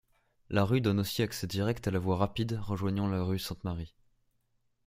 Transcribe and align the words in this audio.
La 0.49 0.63
rue 0.63 0.81
donne 0.81 0.99
aussi 0.99 1.21
accès 1.21 1.45
direct 1.45 1.87
à 1.87 1.91
la 1.91 1.99
voie 1.99 2.17
rapide 2.17 2.59
rejoignant 2.63 3.07
la 3.07 3.21
rue 3.21 3.37
Sainte-Marie. 3.37 3.93